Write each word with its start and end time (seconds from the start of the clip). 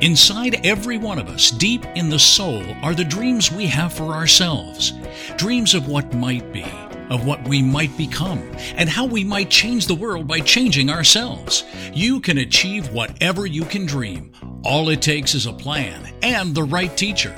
Inside 0.00 0.66
every 0.66 0.98
one 0.98 1.20
of 1.20 1.28
us, 1.28 1.52
deep 1.52 1.86
in 1.94 2.08
the 2.10 2.18
soul, 2.18 2.62
are 2.82 2.94
the 2.94 3.04
dreams 3.04 3.52
we 3.52 3.66
have 3.66 3.92
for 3.92 4.12
ourselves. 4.12 4.92
Dreams 5.36 5.72
of 5.72 5.86
what 5.86 6.12
might 6.12 6.52
be, 6.52 6.66
of 7.10 7.24
what 7.24 7.46
we 7.46 7.62
might 7.62 7.96
become, 7.96 8.42
and 8.74 8.88
how 8.88 9.06
we 9.06 9.22
might 9.22 9.50
change 9.50 9.86
the 9.86 9.94
world 9.94 10.26
by 10.26 10.40
changing 10.40 10.90
ourselves. 10.90 11.62
You 11.92 12.18
can 12.18 12.38
achieve 12.38 12.92
whatever 12.92 13.46
you 13.46 13.64
can 13.64 13.86
dream. 13.86 14.32
All 14.64 14.88
it 14.88 15.00
takes 15.00 15.32
is 15.32 15.46
a 15.46 15.52
plan 15.52 16.12
and 16.22 16.56
the 16.56 16.64
right 16.64 16.94
teacher. 16.96 17.34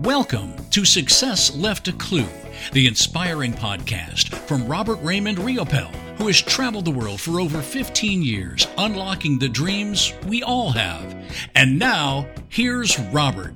Welcome 0.00 0.54
to 0.70 0.86
Success 0.86 1.54
Left 1.54 1.88
a 1.88 1.92
Clue, 1.92 2.26
the 2.72 2.86
inspiring 2.86 3.52
podcast 3.52 4.34
from 4.34 4.66
Robert 4.66 4.98
Raymond 5.02 5.36
Riopel, 5.38 5.92
who 6.18 6.26
has 6.26 6.42
traveled 6.42 6.84
the 6.84 6.90
world 6.90 7.20
for 7.20 7.40
over 7.40 7.62
15 7.62 8.22
years, 8.22 8.66
unlocking 8.76 9.38
the 9.38 9.48
dreams 9.48 10.12
we 10.26 10.42
all 10.42 10.70
have. 10.72 11.16
And 11.54 11.78
now, 11.78 12.28
here's 12.48 12.98
Robert. 12.98 13.54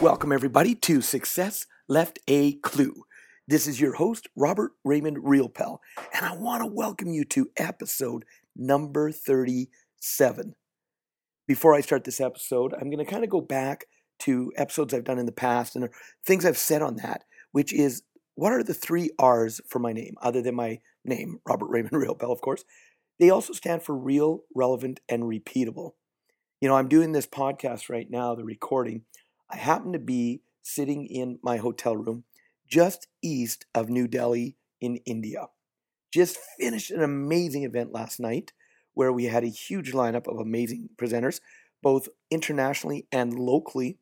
Welcome, 0.00 0.32
everybody, 0.32 0.74
to 0.76 1.02
Success 1.02 1.66
Left 1.86 2.18
a 2.26 2.54
Clue. 2.54 3.04
This 3.46 3.66
is 3.66 3.78
your 3.78 3.92
host, 3.94 4.26
Robert 4.34 4.72
Raymond 4.84 5.18
Riopel, 5.18 5.78
and 6.14 6.24
I 6.24 6.34
want 6.34 6.62
to 6.62 6.66
welcome 6.66 7.12
you 7.12 7.24
to 7.26 7.50
episode 7.58 8.24
number 8.56 9.12
37. 9.12 10.54
Before 11.46 11.74
I 11.74 11.82
start 11.82 12.04
this 12.04 12.20
episode, 12.20 12.72
I'm 12.72 12.88
going 12.88 13.04
to 13.04 13.10
kind 13.10 13.24
of 13.24 13.28
go 13.28 13.42
back 13.42 13.84
to 14.20 14.50
episodes 14.56 14.94
I've 14.94 15.04
done 15.04 15.18
in 15.18 15.26
the 15.26 15.32
past 15.32 15.76
and 15.76 15.90
things 16.24 16.46
I've 16.46 16.56
said 16.56 16.80
on 16.80 16.96
that, 16.96 17.24
which 17.52 17.74
is 17.74 18.02
what 18.40 18.54
are 18.54 18.62
the 18.62 18.72
three 18.72 19.10
R's 19.18 19.60
for 19.68 19.80
my 19.80 19.92
name, 19.92 20.14
other 20.22 20.40
than 20.40 20.54
my 20.54 20.80
name, 21.04 21.40
Robert 21.46 21.66
Raymond 21.66 21.92
Riopel, 21.92 22.32
of 22.32 22.40
course? 22.40 22.64
They 23.18 23.28
also 23.28 23.52
stand 23.52 23.82
for 23.82 23.94
real, 23.94 24.44
relevant, 24.54 25.00
and 25.10 25.24
repeatable. 25.24 25.90
You 26.58 26.70
know, 26.70 26.74
I'm 26.74 26.88
doing 26.88 27.12
this 27.12 27.26
podcast 27.26 27.90
right 27.90 28.10
now, 28.10 28.34
the 28.34 28.42
recording. 28.42 29.02
I 29.50 29.58
happen 29.58 29.92
to 29.92 29.98
be 29.98 30.40
sitting 30.62 31.04
in 31.04 31.38
my 31.42 31.58
hotel 31.58 31.94
room 31.94 32.24
just 32.66 33.08
east 33.20 33.66
of 33.74 33.90
New 33.90 34.08
Delhi 34.08 34.56
in 34.80 34.96
India. 35.04 35.48
Just 36.10 36.38
finished 36.58 36.90
an 36.90 37.02
amazing 37.02 37.64
event 37.64 37.92
last 37.92 38.20
night 38.20 38.54
where 38.94 39.12
we 39.12 39.26
had 39.26 39.44
a 39.44 39.48
huge 39.48 39.92
lineup 39.92 40.26
of 40.26 40.38
amazing 40.38 40.88
presenters, 40.96 41.40
both 41.82 42.08
internationally 42.30 43.06
and 43.12 43.38
locally, 43.38 43.98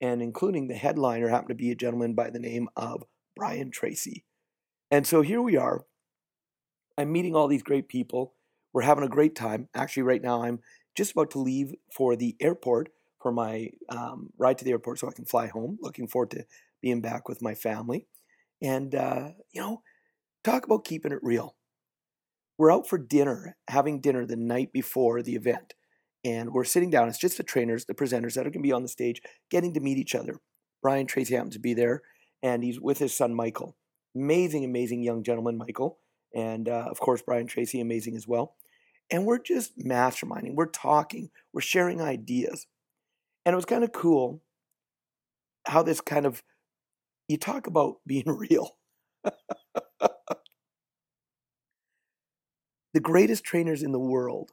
and 0.00 0.22
including 0.22 0.68
the 0.68 0.76
headliner 0.76 1.28
happened 1.28 1.50
to 1.50 1.54
be 1.54 1.70
a 1.70 1.74
gentleman 1.74 2.14
by 2.14 2.30
the 2.30 2.38
name 2.38 2.70
of 2.74 3.04
Brian 3.36 3.70
Tracy. 3.70 4.24
And 4.90 5.06
so 5.06 5.22
here 5.22 5.40
we 5.40 5.56
are. 5.56 5.84
I'm 6.98 7.12
meeting 7.12 7.34
all 7.34 7.48
these 7.48 7.62
great 7.62 7.88
people. 7.88 8.34
We're 8.72 8.82
having 8.82 9.04
a 9.04 9.08
great 9.08 9.34
time. 9.34 9.68
Actually, 9.74 10.04
right 10.04 10.22
now, 10.22 10.42
I'm 10.42 10.60
just 10.94 11.12
about 11.12 11.30
to 11.32 11.38
leave 11.38 11.74
for 11.94 12.16
the 12.16 12.36
airport 12.40 12.90
for 13.20 13.32
my 13.32 13.70
um, 13.88 14.30
ride 14.36 14.58
to 14.58 14.64
the 14.64 14.72
airport 14.72 14.98
so 14.98 15.08
I 15.08 15.12
can 15.12 15.24
fly 15.24 15.46
home. 15.46 15.78
Looking 15.80 16.08
forward 16.08 16.30
to 16.32 16.44
being 16.82 17.00
back 17.00 17.28
with 17.28 17.40
my 17.40 17.54
family. 17.54 18.06
And, 18.60 18.94
uh, 18.94 19.30
you 19.52 19.60
know, 19.60 19.82
talk 20.44 20.64
about 20.66 20.84
keeping 20.84 21.12
it 21.12 21.20
real. 21.22 21.56
We're 22.58 22.72
out 22.72 22.88
for 22.88 22.98
dinner, 22.98 23.56
having 23.68 24.00
dinner 24.00 24.26
the 24.26 24.36
night 24.36 24.72
before 24.72 25.22
the 25.22 25.34
event. 25.34 25.74
And 26.24 26.52
we're 26.52 26.64
sitting 26.64 26.90
down. 26.90 27.08
It's 27.08 27.18
just 27.18 27.36
the 27.36 27.42
trainers, 27.42 27.86
the 27.86 27.94
presenters 27.94 28.34
that 28.34 28.46
are 28.46 28.50
going 28.50 28.62
to 28.62 28.68
be 28.68 28.72
on 28.72 28.82
the 28.82 28.88
stage, 28.88 29.20
getting 29.50 29.74
to 29.74 29.80
meet 29.80 29.98
each 29.98 30.14
other. 30.14 30.38
Brian 30.82 31.06
Tracy 31.06 31.34
happens 31.34 31.54
to 31.54 31.60
be 31.60 31.74
there 31.74 32.02
and 32.42 32.62
he's 32.64 32.80
with 32.80 32.98
his 32.98 33.14
son 33.14 33.34
Michael. 33.34 33.76
Amazing, 34.14 34.64
amazing 34.64 35.02
young 35.02 35.22
gentleman, 35.22 35.56
Michael, 35.56 35.98
and 36.34 36.68
uh, 36.68 36.86
of 36.90 37.00
course 37.00 37.22
Brian 37.22 37.46
Tracy, 37.46 37.80
amazing 37.80 38.16
as 38.16 38.28
well. 38.28 38.56
And 39.10 39.24
we're 39.26 39.38
just 39.38 39.78
masterminding. 39.78 40.54
We're 40.54 40.66
talking. 40.66 41.30
We're 41.52 41.60
sharing 41.60 42.00
ideas, 42.00 42.66
and 43.44 43.52
it 43.52 43.56
was 43.56 43.64
kind 43.64 43.84
of 43.84 43.92
cool 43.92 44.42
how 45.66 45.82
this 45.82 46.00
kind 46.00 46.26
of 46.26 46.42
you 47.28 47.36
talk 47.36 47.66
about 47.66 47.96
being 48.06 48.24
real. 48.26 48.76
the 52.94 53.00
greatest 53.00 53.44
trainers 53.44 53.82
in 53.82 53.92
the 53.92 53.98
world, 53.98 54.50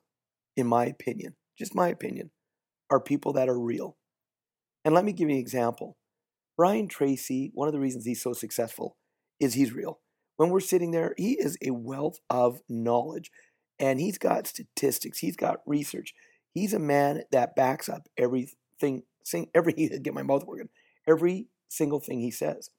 in 0.56 0.68
my 0.68 0.86
opinion, 0.86 1.36
just 1.58 1.76
my 1.76 1.90
opinion, 1.90 2.32
are 2.90 3.00
people 3.00 3.34
that 3.34 3.50
are 3.50 3.60
real. 3.60 3.98
And 4.86 4.96
let 4.96 5.04
me 5.06 5.12
give 5.12 5.30
you 5.30 5.36
an 5.36 5.42
example. 5.42 5.98
Brian 6.60 6.90
Tracy, 6.90 7.52
one 7.54 7.70
of 7.70 7.74
the 7.74 7.80
reasons 7.80 8.04
he's 8.04 8.22
so 8.22 8.34
successful 8.34 8.98
is 9.40 9.54
he's 9.54 9.72
real. 9.72 10.02
When 10.36 10.50
we're 10.50 10.60
sitting 10.60 10.92
there, 10.92 11.14
he 11.16 11.40
is 11.40 11.58
a 11.66 11.72
wealth 11.72 12.20
of 12.30 12.60
knowledge 12.68 13.32
and 13.80 13.98
he's 13.98 14.18
got 14.18 14.46
statistics, 14.46 15.20
he's 15.20 15.38
got 15.38 15.62
research. 15.66 16.14
He's 16.54 16.74
a 16.74 16.80
man 16.80 17.24
that 17.32 17.56
backs 17.56 17.88
up 17.88 18.10
everything, 18.18 19.04
every, 19.56 19.72
get 19.72 20.14
my 20.14 20.22
mouth 20.22 20.46
working, 20.46 20.68
every 21.08 21.48
single 21.70 22.02
thing 22.02 22.20
he 22.20 22.30
says. 22.30 22.72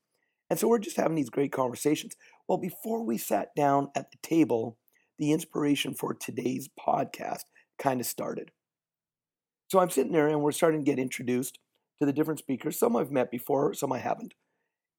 And 0.50 0.58
so 0.58 0.68
we're 0.68 0.78
just 0.78 0.98
having 0.98 1.16
these 1.16 1.30
great 1.30 1.50
conversations. 1.50 2.16
Well, 2.46 2.58
before 2.58 3.02
we 3.02 3.16
sat 3.16 3.48
down 3.56 3.88
at 3.96 4.10
the 4.10 4.18
table, 4.22 4.76
the 5.18 5.32
inspiration 5.32 5.94
for 5.94 6.12
today's 6.12 6.68
podcast 6.78 7.44
kind 7.78 7.98
of 7.98 8.06
started. 8.06 8.50
So 9.68 9.78
I'm 9.78 9.88
sitting 9.88 10.12
there 10.12 10.28
and 10.28 10.42
we're 10.42 10.52
starting 10.52 10.84
to 10.84 10.90
get 10.90 10.98
introduced 10.98 11.58
to 12.00 12.06
the 12.06 12.12
different 12.12 12.40
speakers. 12.40 12.78
Some 12.78 12.96
I've 12.96 13.10
met 13.10 13.30
before, 13.30 13.74
some 13.74 13.92
I 13.92 13.98
haven't. 13.98 14.34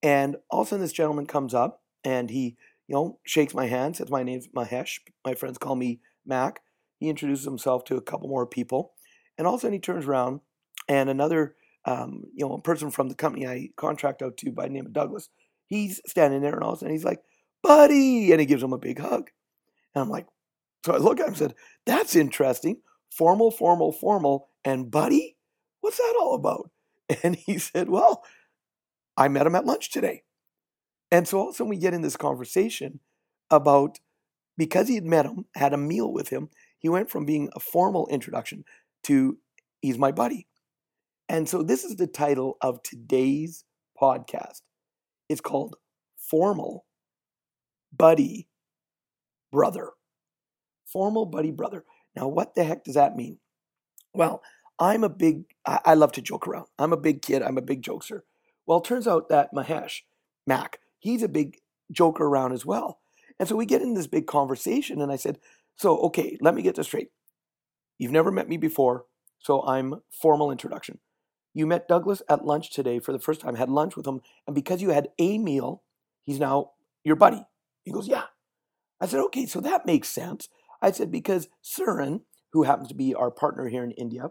And 0.02 0.36
all 0.50 0.62
of 0.62 0.68
a 0.68 0.70
sudden, 0.70 0.84
this 0.84 0.92
gentleman 0.92 1.26
comes 1.26 1.54
up 1.54 1.82
and 2.04 2.30
he, 2.30 2.56
you 2.88 2.94
know, 2.94 3.18
shakes 3.24 3.54
my 3.54 3.66
hand, 3.66 3.96
says, 3.96 4.10
My 4.10 4.22
name's 4.22 4.48
Mahesh. 4.48 5.00
My 5.24 5.34
friends 5.34 5.58
call 5.58 5.76
me 5.76 6.00
Mac. 6.24 6.60
He 6.98 7.08
introduces 7.08 7.44
himself 7.44 7.84
to 7.84 7.96
a 7.96 8.02
couple 8.02 8.28
more 8.28 8.46
people. 8.46 8.92
And 9.36 9.46
all 9.46 9.54
of 9.54 9.58
a 9.58 9.62
sudden, 9.62 9.74
he 9.74 9.80
turns 9.80 10.06
around 10.06 10.40
and 10.88 11.08
another, 11.10 11.56
um, 11.84 12.24
you 12.34 12.46
know, 12.46 12.54
a 12.54 12.60
person 12.60 12.90
from 12.90 13.08
the 13.08 13.14
company 13.14 13.46
I 13.46 13.70
contract 13.76 14.22
out 14.22 14.36
to 14.38 14.52
by 14.52 14.64
the 14.64 14.72
name 14.72 14.86
of 14.86 14.92
Douglas, 14.92 15.28
he's 15.66 16.00
standing 16.06 16.42
there 16.42 16.54
and 16.54 16.62
all 16.62 16.72
of 16.72 16.76
a 16.76 16.80
sudden 16.80 16.94
he's 16.94 17.04
like, 17.04 17.20
Buddy. 17.62 18.32
And 18.32 18.40
he 18.40 18.46
gives 18.46 18.62
him 18.62 18.72
a 18.72 18.78
big 18.78 18.98
hug. 18.98 19.30
And 19.94 20.02
I'm 20.02 20.10
like, 20.10 20.26
So 20.84 20.94
I 20.94 20.98
look 20.98 21.18
at 21.20 21.24
him 21.24 21.28
and 21.28 21.36
said, 21.36 21.54
That's 21.86 22.16
interesting. 22.16 22.78
Formal, 23.10 23.50
formal, 23.50 23.92
formal, 23.92 24.48
and 24.64 24.90
buddy? 24.90 25.36
What's 25.80 25.98
that 25.98 26.14
all 26.20 26.34
about? 26.34 26.70
And 27.22 27.36
he 27.36 27.58
said, 27.58 27.88
Well, 27.88 28.24
I 29.16 29.28
met 29.28 29.46
him 29.46 29.54
at 29.54 29.66
lunch 29.66 29.90
today. 29.90 30.22
And 31.10 31.28
so 31.28 31.38
all 31.38 31.48
of 31.48 31.54
a 31.54 31.56
sudden 31.56 31.70
we 31.70 31.76
get 31.76 31.94
in 31.94 32.02
this 32.02 32.16
conversation 32.16 33.00
about 33.50 33.98
because 34.56 34.88
he 34.88 34.94
had 34.94 35.04
met 35.04 35.26
him, 35.26 35.44
had 35.54 35.72
a 35.72 35.78
meal 35.78 36.12
with 36.12 36.28
him, 36.28 36.48
he 36.78 36.88
went 36.88 37.10
from 37.10 37.24
being 37.24 37.50
a 37.54 37.60
formal 37.60 38.08
introduction 38.08 38.64
to 39.04 39.38
he's 39.80 39.98
my 39.98 40.12
buddy. 40.12 40.46
And 41.28 41.48
so 41.48 41.62
this 41.62 41.84
is 41.84 41.96
the 41.96 42.06
title 42.06 42.56
of 42.60 42.82
today's 42.82 43.64
podcast. 44.00 44.62
It's 45.28 45.40
called 45.40 45.76
Formal 46.16 46.84
Buddy 47.96 48.48
Brother. 49.50 49.90
Formal 50.86 51.26
Buddy 51.26 51.50
Brother. 51.50 51.84
Now, 52.16 52.28
what 52.28 52.54
the 52.54 52.64
heck 52.64 52.84
does 52.84 52.94
that 52.94 53.16
mean? 53.16 53.38
Well, 54.12 54.42
I'm 54.78 55.04
a 55.04 55.08
big, 55.08 55.44
I, 55.66 55.80
I 55.84 55.94
love 55.94 56.12
to 56.12 56.22
joke 56.22 56.46
around. 56.46 56.66
I'm 56.78 56.92
a 56.92 56.96
big 56.96 57.22
kid. 57.22 57.42
I'm 57.42 57.58
a 57.58 57.62
big 57.62 57.82
jokester. 57.82 58.22
Well, 58.66 58.78
it 58.78 58.84
turns 58.84 59.06
out 59.06 59.28
that 59.28 59.52
Mahesh, 59.54 60.00
Mac, 60.46 60.78
he's 60.98 61.22
a 61.22 61.28
big 61.28 61.58
joker 61.90 62.24
around 62.24 62.52
as 62.52 62.64
well. 62.64 63.00
And 63.38 63.48
so 63.48 63.56
we 63.56 63.66
get 63.66 63.82
in 63.82 63.94
this 63.94 64.06
big 64.06 64.26
conversation, 64.26 65.00
and 65.00 65.10
I 65.10 65.16
said, 65.16 65.38
So, 65.76 65.98
okay, 65.98 66.38
let 66.40 66.54
me 66.54 66.62
get 66.62 66.76
this 66.76 66.86
straight. 66.86 67.08
You've 67.98 68.12
never 68.12 68.30
met 68.30 68.48
me 68.48 68.56
before, 68.56 69.06
so 69.38 69.62
I'm 69.62 70.02
formal 70.10 70.50
introduction. 70.50 70.98
You 71.54 71.66
met 71.66 71.88
Douglas 71.88 72.22
at 72.28 72.44
lunch 72.44 72.70
today 72.70 72.98
for 72.98 73.12
the 73.12 73.18
first 73.18 73.40
time, 73.40 73.56
had 73.56 73.68
lunch 73.68 73.96
with 73.96 74.06
him, 74.06 74.20
and 74.46 74.54
because 74.54 74.80
you 74.80 74.90
had 74.90 75.08
a 75.18 75.38
meal, 75.38 75.82
he's 76.22 76.40
now 76.40 76.70
your 77.04 77.16
buddy. 77.16 77.44
He 77.84 77.90
goes, 77.92 78.08
Yeah. 78.08 78.24
I 79.00 79.06
said, 79.06 79.20
Okay, 79.20 79.46
so 79.46 79.60
that 79.60 79.86
makes 79.86 80.08
sense. 80.08 80.48
I 80.80 80.92
said, 80.92 81.10
Because 81.10 81.48
Surin, 81.64 82.22
who 82.52 82.62
happens 82.62 82.88
to 82.88 82.94
be 82.94 83.14
our 83.14 83.30
partner 83.30 83.68
here 83.68 83.84
in 83.84 83.90
India, 83.92 84.30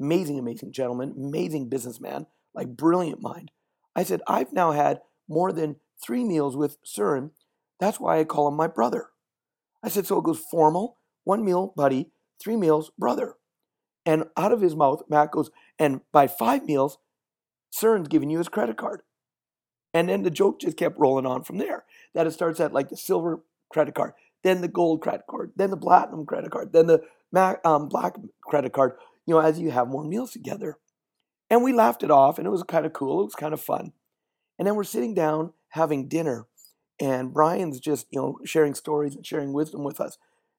amazing, 0.00 0.38
amazing 0.38 0.72
gentleman, 0.72 1.14
amazing 1.16 1.68
businessman, 1.68 2.26
like 2.54 2.76
brilliant 2.76 3.20
mind. 3.20 3.50
I 3.94 4.02
said, 4.02 4.22
I've 4.26 4.52
now 4.52 4.72
had 4.72 5.00
more 5.28 5.52
than 5.52 5.76
three 6.02 6.24
meals 6.24 6.56
with 6.56 6.78
Surin. 6.82 7.30
That's 7.78 8.00
why 8.00 8.18
I 8.18 8.24
call 8.24 8.48
him 8.48 8.54
my 8.54 8.66
brother. 8.66 9.08
I 9.82 9.88
said, 9.88 10.06
so 10.06 10.18
it 10.18 10.24
goes 10.24 10.38
formal, 10.38 10.98
one 11.24 11.44
meal, 11.44 11.72
buddy, 11.76 12.10
three 12.42 12.56
meals, 12.56 12.90
brother. 12.98 13.34
And 14.06 14.24
out 14.36 14.52
of 14.52 14.60
his 14.60 14.74
mouth, 14.74 15.02
Mac 15.08 15.32
goes, 15.32 15.50
and 15.78 16.00
by 16.12 16.26
five 16.26 16.64
meals, 16.64 16.98
Surin's 17.72 18.08
giving 18.08 18.30
you 18.30 18.38
his 18.38 18.48
credit 18.48 18.76
card. 18.76 19.02
And 19.92 20.08
then 20.08 20.22
the 20.22 20.30
joke 20.30 20.60
just 20.60 20.76
kept 20.76 20.98
rolling 20.98 21.26
on 21.26 21.44
from 21.44 21.58
there. 21.58 21.84
That 22.14 22.26
it 22.26 22.32
starts 22.32 22.60
at 22.60 22.72
like 22.72 22.88
the 22.88 22.96
silver 22.96 23.40
credit 23.70 23.94
card, 23.94 24.12
then 24.42 24.60
the 24.60 24.68
gold 24.68 25.00
credit 25.00 25.26
card, 25.28 25.52
then 25.56 25.70
the 25.70 25.76
platinum 25.76 26.26
credit 26.26 26.50
card, 26.50 26.72
then 26.72 26.86
the 26.86 27.02
um, 27.64 27.88
black 27.88 28.14
credit 28.42 28.72
card 28.72 28.92
you 29.26 29.34
know, 29.34 29.40
as 29.40 29.58
you 29.58 29.70
have 29.70 29.88
more 29.88 30.04
meals 30.04 30.32
together. 30.32 30.78
And 31.48 31.64
we 31.64 31.72
laughed 31.72 32.02
it 32.02 32.10
off, 32.10 32.38
and 32.38 32.46
it 32.46 32.50
was 32.50 32.62
kind 32.62 32.86
of 32.86 32.92
cool. 32.92 33.20
It 33.22 33.24
was 33.24 33.34
kind 33.34 33.54
of 33.54 33.60
fun. 33.60 33.92
And 34.58 34.66
then 34.66 34.76
we're 34.76 34.84
sitting 34.84 35.14
down 35.14 35.52
having 35.70 36.08
dinner, 36.08 36.46
and 37.00 37.32
Brian's 37.32 37.80
just, 37.80 38.06
you 38.10 38.20
know, 38.20 38.38
sharing 38.44 38.74
stories 38.74 39.16
and 39.16 39.26
sharing 39.26 39.52
wisdom 39.52 39.82
with 39.82 40.00
us. 40.00 40.18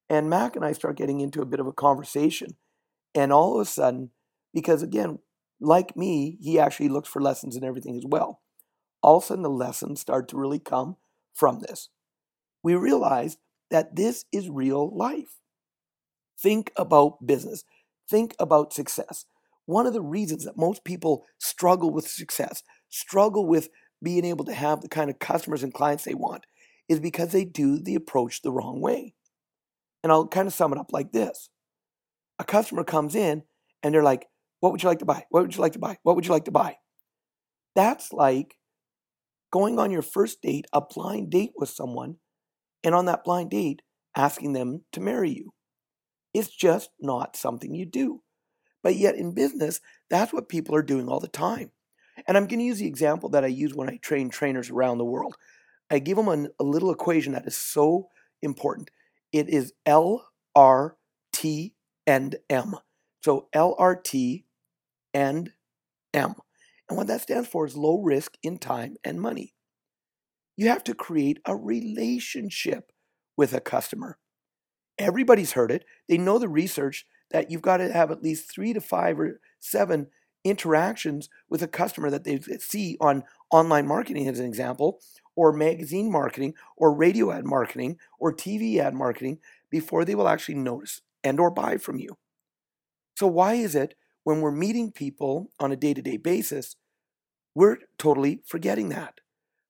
And 0.10 0.30
Mac 0.30 0.56
and 0.56 0.66
I 0.66 0.74
start 0.74 0.98
getting 0.98 1.22
into 1.22 1.42
a 1.42 1.46
bit 1.46 1.60
of 1.60 1.68
a 1.68 1.74
conversation. 1.74 2.58
And 3.16 3.32
all 3.32 3.56
of 3.56 3.62
a 3.62 3.70
sudden, 3.70 4.10
because 4.54 4.84
again, 4.84 5.20
like 5.60 5.96
me, 5.96 6.38
he 6.42 6.60
actually 6.60 6.90
looks 6.90 7.08
for 7.08 7.22
lessons 7.22 7.56
in 7.56 7.64
everything 7.64 7.96
as 7.96 8.06
well. 8.06 8.42
All 9.04 9.18
of 9.18 9.24
a 9.24 9.28
sudden, 9.28 9.44
the 9.44 9.50
lessons 9.50 10.02
start 10.02 10.28
to 10.30 10.38
really 10.38 10.60
come 10.60 10.98
from 11.34 11.60
this. 11.60 11.90
We 12.64 12.76
realized 12.76 13.40
that 13.70 13.96
this 13.96 14.26
is 14.32 14.50
real 14.50 14.96
life. 14.96 15.38
Think 16.40 16.72
about 16.76 17.26
business, 17.26 17.64
think 18.10 18.36
about 18.40 18.74
success. 18.74 19.26
One 19.66 19.86
of 19.86 19.94
the 19.94 20.02
reasons 20.02 20.46
that 20.46 20.58
most 20.58 20.84
people 20.84 21.26
struggle 21.40 21.92
with 21.92 22.08
success, 22.08 22.64
struggle 22.90 23.48
with 23.48 23.70
being 24.04 24.26
able 24.26 24.46
to 24.46 24.54
have 24.54 24.82
the 24.82 24.90
kind 24.90 25.10
of 25.10 25.20
customers 25.20 25.64
and 25.64 25.74
clients 25.74 26.04
they 26.04 26.14
want, 26.14 26.46
is 26.90 27.00
because 27.00 27.32
they 27.32 27.46
do 27.46 27.80
the 27.80 27.96
approach 27.96 28.42
the 28.42 28.52
wrong 28.52 28.82
way. 28.82 29.14
And 30.04 30.12
I'll 30.12 30.28
kind 30.28 30.48
of 30.48 30.54
sum 30.54 30.74
it 30.74 30.80
up 30.80 30.92
like 30.92 31.12
this 31.12 31.50
a 32.40 32.44
customer 32.44 32.84
comes 32.84 33.14
in 33.16 33.44
and 33.84 33.94
they're 33.94 34.04
like, 34.04 34.26
What 34.60 34.72
would 34.72 34.84
you 34.84 34.90
like 34.90 35.00
to 35.00 35.06
buy? 35.06 35.26
What 35.30 35.44
would 35.44 35.56
you 35.56 35.62
like 35.62 35.74
to 35.74 35.80
buy? 35.80 35.98
What 36.04 36.16
would 36.16 36.26
you 36.26 36.32
like 36.32 36.46
to 36.46 36.52
buy? 36.52 36.78
That's 37.76 38.12
like 38.12 38.56
going 39.52 39.80
on 39.80 39.92
your 39.92 40.02
first 40.02 40.42
date, 40.42 40.66
a 40.74 40.82
blind 40.82 41.30
date 41.30 41.52
with 41.56 41.70
someone, 41.70 42.16
and 42.84 42.96
on 42.96 43.06
that 43.06 43.24
blind 43.24 43.52
date, 43.52 43.82
asking 44.16 44.54
them 44.54 44.84
to 44.92 45.00
marry 45.00 45.30
you. 45.30 45.52
It's 46.34 46.50
just 46.50 46.92
not 47.00 47.36
something 47.36 47.76
you 47.76 47.86
do. 47.86 48.22
But 48.84 48.96
yet 48.96 49.16
in 49.16 49.34
business, 49.34 49.80
that's 50.10 50.34
what 50.34 50.50
people 50.50 50.76
are 50.76 50.82
doing 50.82 51.08
all 51.08 51.20
the 51.20 51.28
time. 51.28 51.72
And 52.28 52.38
I'm 52.38 52.48
going 52.48 52.60
to 52.60 52.66
use 52.66 52.80
the 52.80 52.88
example 52.88 53.30
that 53.30 53.44
I 53.44 53.48
use 53.48 53.74
when 53.74 53.90
I 53.90 53.98
train 53.98 54.30
trainers 54.30 54.70
around 54.70 54.98
the 54.98 55.06
world. 55.06 55.36
I 55.90 56.00
give 56.00 56.18
them 56.18 56.28
a, 56.28 56.48
a 56.60 56.64
little 56.64 56.92
equation 56.92 57.34
that 57.34 57.46
is 57.46 57.56
so 57.56 58.10
important. 58.42 58.90
It 59.32 59.50
is 59.50 59.74
L, 59.86 60.28
R, 60.56 60.98
T, 61.32 61.74
and 62.08 62.36
M. 62.50 62.76
So 63.24 63.48
LRT 63.54 64.44
and 65.14 65.52
M. 66.14 66.36
And 66.90 66.98
what 66.98 67.08
that 67.08 67.22
stands 67.22 67.48
for 67.48 67.66
is 67.66 67.78
low 67.78 68.02
risk 68.02 68.38
in 68.44 68.58
time 68.58 68.98
and 69.04 69.22
money. 69.22 69.54
You 70.58 70.68
have 70.70 70.84
to 70.86 70.94
create 70.94 71.40
a 71.46 71.56
relationship 71.56 72.92
with 73.38 73.54
a 73.54 73.62
customer. 73.62 74.18
Everybody's 74.98 75.54
heard 75.54 75.72
it. 75.72 75.86
They 76.08 76.18
know 76.18 76.38
the 76.38 76.50
research 76.50 77.06
that 77.32 77.50
you've 77.50 77.62
got 77.62 77.78
to 77.78 77.92
have 77.92 78.12
at 78.12 78.24
least 78.24 78.52
three 78.52 78.74
to 78.74 78.82
five 78.82 79.20
or 79.20 79.40
seven 79.60 80.08
interactions 80.44 81.30
with 81.50 81.62
a 81.62 81.68
customer 81.68 82.10
that 82.10 82.24
they 82.24 82.40
see 82.60 82.98
on 83.00 83.24
online 83.52 83.88
marketing, 83.88 84.28
as 84.28 84.40
an 84.40 84.46
example, 84.46 85.00
or 85.36 85.54
magazine 85.54 86.12
marketing, 86.12 86.54
or 86.76 86.94
radio 86.94 87.32
ad 87.32 87.46
marketing, 87.46 87.98
or 88.20 88.34
TV 88.34 88.78
ad 88.78 88.94
marketing 88.94 89.40
before 89.70 90.04
they 90.04 90.16
will 90.16 90.28
actually 90.28 90.56
notice 90.56 91.02
and 91.24 91.40
or 91.40 91.52
buy 91.52 91.78
from 91.78 92.00
you. 92.00 92.18
So 93.16 93.28
why 93.28 93.54
is 93.54 93.76
it 93.76 93.96
when 94.24 94.42
we're 94.42 94.52
meeting 94.52 94.92
people 94.92 95.52
on 95.60 95.72
a 95.72 95.76
day-to-day 95.76 96.18
basis, 96.18 96.76
we're 97.56 97.78
totally 97.98 98.42
forgetting 98.46 98.90
that? 98.90 99.20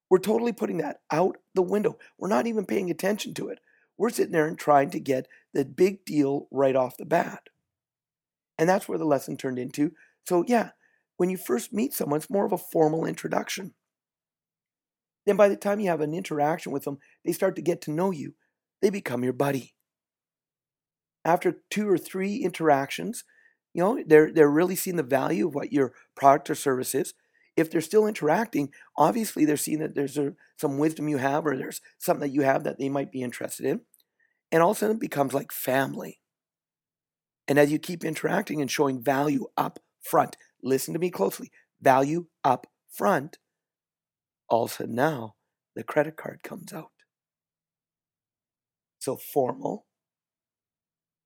We're 0.09 0.19
totally 0.19 0.53
putting 0.53 0.77
that 0.77 1.01
out 1.11 1.37
the 1.53 1.61
window. 1.61 1.97
We're 2.17 2.29
not 2.29 2.47
even 2.47 2.65
paying 2.65 2.89
attention 2.89 3.33
to 3.35 3.49
it. 3.49 3.59
We're 3.97 4.09
sitting 4.09 4.31
there 4.31 4.47
and 4.47 4.57
trying 4.57 4.89
to 4.91 4.99
get 4.99 5.27
the 5.53 5.65
big 5.65 6.05
deal 6.05 6.47
right 6.51 6.75
off 6.75 6.97
the 6.97 7.05
bat. 7.05 7.49
And 8.57 8.67
that's 8.67 8.87
where 8.87 8.97
the 8.97 9.05
lesson 9.05 9.37
turned 9.37 9.59
into. 9.59 9.91
So, 10.27 10.43
yeah, 10.47 10.71
when 11.17 11.29
you 11.29 11.37
first 11.37 11.73
meet 11.73 11.93
someone, 11.93 12.17
it's 12.17 12.29
more 12.29 12.45
of 12.45 12.51
a 12.51 12.57
formal 12.57 13.05
introduction. 13.05 13.73
Then 15.25 15.35
by 15.35 15.49
the 15.49 15.55
time 15.55 15.79
you 15.79 15.87
have 15.87 16.01
an 16.01 16.13
interaction 16.13 16.71
with 16.71 16.83
them, 16.83 16.97
they 17.23 17.31
start 17.31 17.55
to 17.55 17.61
get 17.61 17.81
to 17.81 17.91
know 17.91 18.11
you. 18.11 18.33
They 18.81 18.89
become 18.89 19.23
your 19.23 19.33
buddy. 19.33 19.75
After 21.23 21.57
two 21.69 21.87
or 21.87 21.97
three 21.97 22.37
interactions, 22.37 23.23
you 23.73 23.83
know, 23.83 24.03
they're 24.05 24.31
they're 24.33 24.49
really 24.49 24.75
seeing 24.75 24.95
the 24.95 25.03
value 25.03 25.47
of 25.47 25.55
what 25.55 25.71
your 25.71 25.93
product 26.15 26.49
or 26.49 26.55
service 26.55 26.95
is. 26.95 27.13
If 27.57 27.69
they're 27.69 27.81
still 27.81 28.07
interacting, 28.07 28.69
obviously 28.97 29.45
they're 29.45 29.57
seeing 29.57 29.79
that 29.79 29.93
there's 29.93 30.17
a, 30.17 30.33
some 30.57 30.77
wisdom 30.77 31.09
you 31.09 31.17
have 31.17 31.45
or 31.45 31.57
there's 31.57 31.81
something 31.97 32.29
that 32.29 32.33
you 32.33 32.41
have 32.41 32.63
that 32.63 32.79
they 32.79 32.89
might 32.89 33.11
be 33.11 33.21
interested 33.21 33.65
in. 33.65 33.81
And 34.51 34.63
all 34.63 34.71
of 34.71 34.77
a 34.77 34.79
sudden 34.79 34.95
it 34.97 35.01
becomes 35.01 35.33
like 35.33 35.51
family. 35.51 36.19
And 37.47 37.59
as 37.59 37.71
you 37.71 37.79
keep 37.79 38.05
interacting 38.05 38.61
and 38.61 38.71
showing 38.71 39.03
value 39.03 39.47
up 39.57 39.79
front, 40.01 40.37
listen 40.63 40.93
to 40.93 40.99
me 40.99 41.09
closely, 41.09 41.51
value 41.81 42.27
up 42.43 42.67
front, 42.89 43.37
all 44.49 44.65
of 44.65 44.71
a 44.71 44.73
sudden 44.73 44.95
now 44.95 45.35
the 45.75 45.83
credit 45.83 46.17
card 46.17 46.43
comes 46.43 46.71
out. 46.73 46.91
So 48.99 49.17
formal, 49.17 49.85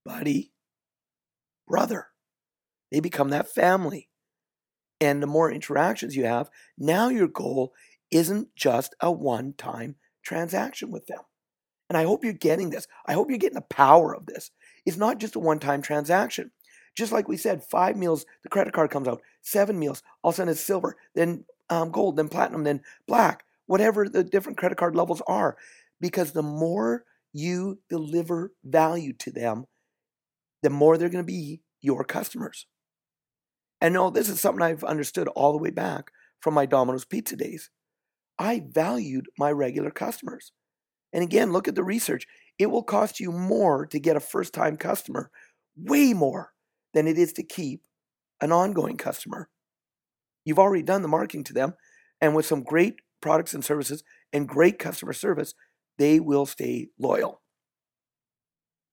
buddy, 0.06 0.54
brother. 1.68 2.07
They 2.92 3.00
become 3.00 3.30
that 3.30 3.50
family. 3.50 4.10
And 5.02 5.22
the 5.22 5.28
more 5.28 5.52
interactions 5.52 6.16
you 6.16 6.26
have, 6.26 6.50
now 6.78 7.10
your 7.10 7.28
goal 7.28 7.74
isn't 8.12 8.56
just 8.56 8.96
a 9.02 9.12
one 9.12 9.54
time 9.54 9.96
transaction 10.24 10.92
with 10.92 11.08
them. 11.08 11.20
And 11.90 11.98
I 11.98 12.04
hope 12.04 12.24
you're 12.24 12.34
getting 12.34 12.70
this. 12.70 12.88
I 13.06 13.14
hope 13.14 13.30
you're 13.30 13.38
getting 13.38 13.56
the 13.56 13.62
power 13.62 14.16
of 14.16 14.26
this. 14.26 14.52
It's 14.86 14.98
not 14.98 15.20
just 15.20 15.36
a 15.36 15.40
one 15.40 15.60
time 15.60 15.82
transaction. 15.82 16.52
Just 16.96 17.12
like 17.12 17.28
we 17.28 17.38
said, 17.38 17.64
five 17.64 17.98
meals, 17.98 18.26
the 18.44 18.50
credit 18.50 18.74
card 18.74 18.90
comes 18.90 19.08
out, 19.08 19.22
seven 19.42 19.78
meals, 19.78 20.02
all 20.24 20.30
of 20.30 20.36
a 20.36 20.38
sudden 20.38 20.52
it's 20.52 20.62
silver, 20.62 20.96
then 21.14 21.44
um, 21.70 21.92
gold, 21.92 22.16
then 22.16 22.30
platinum, 22.30 22.64
then 22.64 22.82
black, 23.06 23.44
whatever 23.66 24.08
the 24.08 24.24
different 24.24 24.58
credit 24.58 24.78
card 24.78 24.96
levels 24.96 25.22
are. 25.28 25.58
Because 26.00 26.32
the 26.32 26.42
more 26.44 27.04
you 27.34 27.80
deliver 27.90 28.54
value 28.64 29.12
to 29.14 29.32
them, 29.32 29.66
the 30.64 30.70
more 30.70 30.98
they're 30.98 31.10
going 31.10 31.24
to 31.24 31.32
be 31.32 31.62
your 31.82 32.04
customers. 32.06 32.66
And 33.81 33.94
no, 33.94 34.10
this 34.10 34.30
is 34.30 34.39
something 34.39 34.62
I've 34.62 34.83
understood 34.83 35.27
all 35.30 35.51
the 35.51 35.57
way 35.57 35.69
back 35.69 36.12
from 36.42 36.54
my 36.54 36.66
Domino's 36.66 37.06
Pizza 37.06 37.36
days. 37.36 37.69
I 38.38 38.63
valued 38.68 39.27
my 39.38 39.51
regular 39.51 39.92
customers. 39.92 40.51
And 41.13 41.24
again, 41.24 41.51
look 41.51 41.68
at 41.68 41.75
the 41.75 41.83
research. 41.83 42.27
It 42.57 42.68
will 42.68 42.83
cost 42.83 43.19
you 43.19 43.31
more 43.31 43.86
to 43.88 44.00
get 44.00 44.16
a 44.16 44.22
first 44.22 44.54
time 44.54 44.77
customer, 44.77 45.30
way 45.75 46.13
more 46.13 46.51
than 46.94 47.07
it 47.07 47.18
is 47.18 47.33
to 47.33 47.44
keep 47.44 47.88
an 48.42 48.51
ongoing 48.51 48.98
customer. 48.98 49.50
You've 50.44 50.60
already 50.60 50.83
done 50.83 51.01
the 51.01 51.07
marketing 51.07 51.44
to 51.45 51.54
them, 51.54 51.74
and 52.22 52.36
with 52.36 52.45
some 52.45 52.63
great 52.63 52.95
products 53.22 53.54
and 53.54 53.63
services 53.63 54.04
and 54.31 54.48
great 54.48 54.77
customer 54.77 55.13
service, 55.13 55.54
they 55.98 56.19
will 56.19 56.45
stay 56.45 56.89
loyal. 57.00 57.42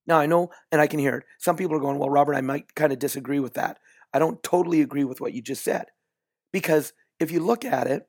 Now, 0.06 0.19
I 0.19 0.26
know, 0.26 0.50
and 0.70 0.81
I 0.81 0.87
can 0.87 0.99
hear 0.99 1.17
it. 1.17 1.25
Some 1.38 1.56
people 1.56 1.76
are 1.76 1.81
going, 1.81 1.99
Well, 1.99 2.11
Robert, 2.11 2.34
I 2.34 2.40
might 2.40 2.75
kind 2.75 2.93
of 2.93 2.99
disagree 2.99 3.40
with 3.40 3.55
that. 3.55 3.79
I 4.12 4.19
don't 4.19 4.43
totally 4.43 4.81
agree 4.81 5.05
with 5.05 5.20
what 5.20 5.32
you 5.32 5.43
just 5.43 5.65
said. 5.65 5.87
Because 6.53 6.93
if 7.19 7.31
you 7.31 7.41
look 7.41 7.65
at 7.65 7.87
it, 7.87 8.08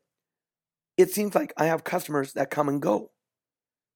it 0.97 1.11
seems 1.11 1.33
like 1.33 1.53
I 1.57 1.65
have 1.65 1.83
customers 1.83 2.33
that 2.33 2.51
come 2.51 2.69
and 2.69 2.81
go. 2.81 3.11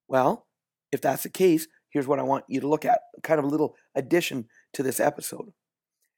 Well, 0.07 0.47
if 0.91 1.01
that's 1.01 1.23
the 1.23 1.29
case, 1.29 1.67
here's 1.89 2.07
what 2.07 2.19
I 2.19 2.23
want 2.23 2.45
you 2.47 2.61
to 2.61 2.67
look 2.67 2.85
at 2.85 3.01
kind 3.23 3.39
of 3.39 3.45
a 3.45 3.49
little 3.49 3.75
addition 3.93 4.47
to 4.73 4.83
this 4.83 4.99
episode. 4.99 5.51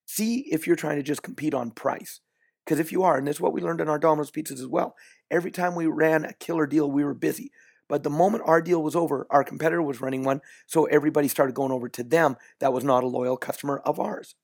See 0.05 0.45
if 0.51 0.67
you're 0.67 0.75
trying 0.75 0.97
to 0.97 1.03
just 1.03 1.23
compete 1.23 1.53
on 1.53 1.71
price. 1.71 2.21
Because 2.65 2.79
if 2.79 2.91
you 2.91 3.03
are, 3.03 3.17
and 3.17 3.27
this 3.27 3.37
is 3.37 3.41
what 3.41 3.53
we 3.53 3.61
learned 3.61 3.81
in 3.81 3.89
our 3.89 3.97
Domino's 3.97 4.31
pizzas 4.31 4.59
as 4.59 4.67
well, 4.67 4.95
every 5.31 5.49
time 5.49 5.73
we 5.73 5.87
ran 5.87 6.23
a 6.23 6.33
killer 6.33 6.67
deal, 6.67 6.89
we 6.89 7.03
were 7.03 7.15
busy. 7.15 7.51
But 7.87 8.03
the 8.03 8.11
moment 8.11 8.43
our 8.45 8.61
deal 8.61 8.83
was 8.83 8.95
over, 8.95 9.25
our 9.31 9.43
competitor 9.43 9.81
was 9.81 10.01
running 10.01 10.23
one, 10.23 10.41
so 10.67 10.85
everybody 10.85 11.27
started 11.27 11.55
going 11.55 11.71
over 11.71 11.89
to 11.89 12.03
them 12.03 12.37
that 12.59 12.71
was 12.71 12.83
not 12.83 13.03
a 13.03 13.07
loyal 13.07 13.37
customer 13.37 13.79
of 13.79 13.99
ours. 13.99 14.35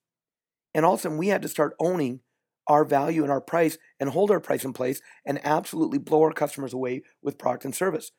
And 0.75 0.86
all 0.86 0.94
of 0.94 1.00
a 1.00 1.03
sudden, 1.03 1.17
we 1.17 1.29
had 1.29 1.41
to 1.41 1.48
start 1.48 1.74
owning 1.79 2.20
our 2.67 2.84
value 2.84 3.24
and 3.24 3.32
our 3.32 3.39
price 3.39 3.77
and 4.00 4.10
hold 4.10 4.29
our 4.29 4.41
price 4.41 4.65
in 4.65 4.74
place 4.74 5.01
and 5.25 5.39
absolutely 5.46 6.00
blow 6.00 6.22
our 6.22 6.34
customers 6.34 6.74
away 6.74 7.03
with 7.24 7.38
product 7.38 7.63
and 7.63 7.74
service. 7.74 8.12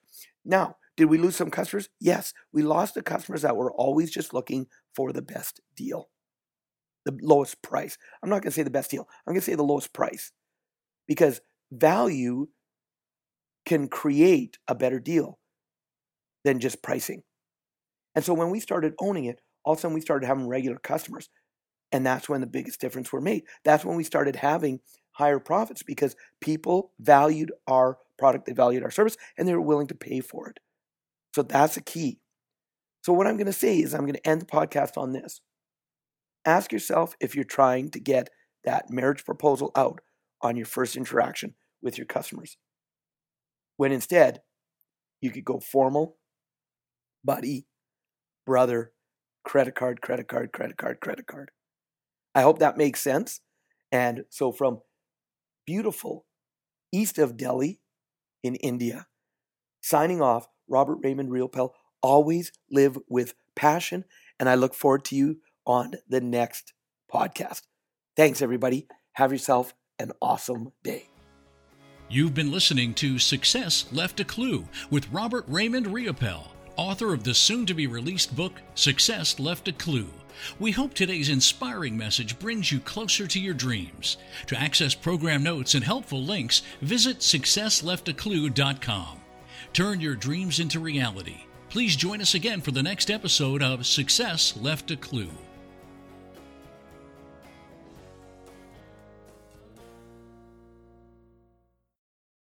Now, 0.45 0.77
did 0.97 1.05
we 1.05 1.19
lose 1.19 1.37
some 1.37 1.51
customers? 1.51 1.91
Yes, 2.01 2.33
we 2.53 2.63
lost 2.63 2.95
the 2.95 3.03
customers 3.03 3.43
that 3.43 3.57
were 3.57 3.73
always 3.73 4.11
just 4.11 4.33
looking 4.33 4.69
for 4.95 5.13
the 5.13 5.21
best 5.21 5.61
deal, 5.77 6.09
the 7.05 7.19
lowest 7.21 7.61
price. 7.61 7.99
I'm 8.23 8.31
not 8.31 8.43
going 8.43 8.51
to 8.51 8.57
say 8.57 8.63
the 8.63 8.71
best 8.71 8.91
deal, 8.91 9.07
I'm 9.27 9.35
going 9.35 9.41
to 9.41 9.45
say 9.45 9.55
the 9.55 9.63
lowest 9.63 9.93
price 9.93 10.33
because 11.07 11.43
value 11.71 12.47
can 13.67 13.89
create 13.89 14.57
a 14.67 14.75
better 14.75 14.99
deal 14.99 15.39
than 16.45 16.61
just 16.61 16.83
pricing. 16.83 17.23
And 18.15 18.25
so 18.25 18.33
when 18.33 18.51
we 18.51 18.61
started 18.61 18.95
owning 18.99 19.27
it, 19.27 19.43
all 19.63 19.75
of 19.75 19.79
a 19.79 19.83
sudden 19.83 19.95
we 19.95 20.01
started 20.01 20.27
having 20.27 20.49
regular 20.49 20.79
customers. 20.79 21.29
And 21.93 22.05
that's 22.05 22.29
when 22.29 22.41
the 22.41 22.47
biggest 22.47 22.81
difference 22.81 23.13
were 23.13 23.21
made. 23.21 23.45
That's 23.65 23.85
when 23.85 23.97
we 23.97 24.05
started 24.05 24.37
having 24.37 24.81
higher 25.13 25.39
profits 25.39 25.83
because 25.83 26.17
people 26.41 26.93
valued 26.99 27.53
our 27.67 27.99
product, 28.19 28.47
they 28.47 28.53
valued 28.53 28.83
our 28.83 28.91
service, 28.91 29.17
and 29.39 29.47
they 29.47 29.55
were 29.55 29.61
willing 29.61 29.87
to 29.87 29.95
pay 29.95 30.21
for 30.21 30.49
it. 30.49 30.59
So 31.35 31.43
that's 31.43 31.77
a 31.77 31.83
key. 31.83 32.21
So, 33.03 33.13
what 33.13 33.27
I'm 33.27 33.37
going 33.37 33.47
to 33.47 33.53
say 33.53 33.79
is, 33.79 33.95
I'm 33.95 34.01
going 34.01 34.15
to 34.15 34.29
end 34.29 34.41
the 34.41 34.47
podcast 34.47 34.99
on 34.99 35.13
this. 35.13 35.41
Ask 36.45 36.73
yourself 36.73 37.15
if 37.21 37.35
you're 37.35 37.45
trying 37.45 37.91
to 37.91 38.01
get 38.01 38.31
that 38.65 38.91
marriage 38.91 39.25
proposal 39.25 39.71
out 39.77 40.01
on 40.43 40.57
your 40.57 40.67
first 40.67 40.97
interaction 40.97 41.55
with 41.81 41.99
your 41.99 42.07
customers. 42.07 42.57
When 43.77 43.93
instead, 43.93 44.41
you 45.21 45.31
could 45.31 45.45
go 45.45 45.61
formal, 45.61 46.17
buddy, 47.25 47.67
brother, 48.45 48.93
credit 49.45 49.75
card, 49.75 50.01
credit 50.01 50.29
card, 50.29 50.53
credit 50.53 50.77
card, 50.77 51.01
credit 51.01 51.27
card. 51.27 51.51
I 52.37 52.43
hope 52.43 52.61
that 52.61 52.77
makes 52.77 53.01
sense. 53.01 53.41
And 53.91 54.25
so 54.29 54.53
from 54.53 54.83
beautiful 55.67 56.27
east 56.93 57.19
of 57.19 57.37
Delhi 57.37 57.81
in 58.45 58.55
India, 58.57 59.07
signing 59.81 60.21
off, 60.21 60.47
Robert 60.69 60.99
Raymond 61.03 61.31
Riopel. 61.31 61.71
Always 62.03 62.53
live 62.71 62.99
with 63.09 63.35
passion. 63.55 64.05
And 64.39 64.49
I 64.49 64.55
look 64.55 64.75
forward 64.75 65.05
to 65.07 65.17
you 65.17 65.39
on 65.65 65.95
the 66.09 66.21
next 66.21 66.73
podcast. 67.13 67.63
Thanks, 68.17 68.43
everybody. 68.43 68.87
Have 69.13 69.33
yourself 69.33 69.75
an 69.99 70.13
awesome 70.21 70.73
day. 70.85 71.09
You've 72.09 72.35
been 72.35 72.53
listening 72.53 72.95
to 72.95 73.19
Success 73.19 73.87
Left 73.93 74.21
a 74.21 74.25
Clue 74.25 74.69
with 74.91 75.11
Robert 75.11 75.45
Raymond 75.49 75.87
Riopel, 75.87 76.49
author 76.77 77.15
of 77.15 77.25
the 77.25 77.35
soon 77.35 77.67
to 77.67 77.75
be 77.75 77.87
released 77.87 78.37
book 78.37 78.61
Success 78.75 79.41
Left 79.41 79.69
a 79.69 79.73
Clue. 79.73 80.09
We 80.59 80.73
hope 80.73 80.95
today's 80.95 81.29
inspiring 81.29 81.97
message 81.97 82.39
brings 82.39 82.73
you 82.73 82.81
closer 82.81 83.27
to 83.27 83.41
your 83.41 83.55
dreams. 83.55 84.17
To 84.47 84.61
access 84.61 84.95
program 84.95 85.43
notes 85.43 85.75
and 85.75 85.85
helpful 85.85 86.23
links, 86.23 86.63
visit 86.81 87.21
successleftaclue.com. 87.21 89.21
Turn 89.73 90.01
your 90.01 90.15
dreams 90.15 90.61
into 90.61 90.81
reality. 90.81 91.43
Please 91.69 91.97
join 91.97 92.21
us 92.21 92.35
again 92.35 92.61
for 92.61 92.71
the 92.71 92.83
next 92.83 93.11
episode 93.11 93.63
of 93.63 93.87
Success 93.87 94.57
Left 94.57 94.91
a 94.91 94.97
Clue. 94.97 95.31